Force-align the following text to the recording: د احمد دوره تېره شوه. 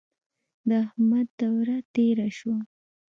د 0.69 0.71
احمد 0.85 1.27
دوره 1.41 1.77
تېره 1.93 2.27
شوه. 2.37 2.57